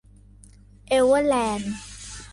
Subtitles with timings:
[0.87, 1.73] เอเวอร์แลนด์